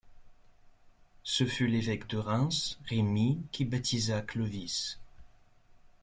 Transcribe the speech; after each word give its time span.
Ce 1.21 1.45
fut 1.45 1.67
l'évêque 1.67 2.07
de 2.07 2.17
Reims, 2.17 2.79
Remi, 2.89 3.39
qui 3.51 3.65
baptisa 3.65 4.21
Clovis. 4.23 4.97